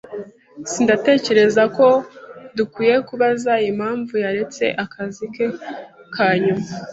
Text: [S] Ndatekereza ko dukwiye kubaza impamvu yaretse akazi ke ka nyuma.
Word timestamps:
[S] 0.69 0.73
Ndatekereza 0.83 1.63
ko 1.77 1.87
dukwiye 2.57 2.95
kubaza 3.07 3.53
impamvu 3.69 4.13
yaretse 4.23 4.63
akazi 4.83 5.23
ke 5.33 5.45
ka 6.15 6.27
nyuma. 6.43 6.65